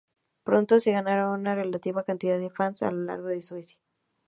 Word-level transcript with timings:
Pronto 0.43 0.79
se 0.79 0.91
ganaron 0.93 1.39
una 1.39 1.53
relativa 1.53 2.01
cantidad 2.03 2.39
de 2.39 2.49
fans 2.49 2.81
a 2.81 2.89
lo 2.89 3.03
largo 3.03 3.27
de 3.27 3.43
Suecia. 3.43 3.77